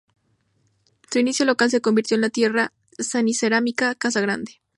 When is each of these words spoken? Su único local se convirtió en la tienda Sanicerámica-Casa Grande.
Su 1.11 1.19
único 1.19 1.45
local 1.45 1.69
se 1.69 1.79
convirtió 1.79 2.15
en 2.15 2.21
la 2.21 2.31
tienda 2.31 2.73
Sanicerámica-Casa 2.97 4.19
Grande. 4.19 4.59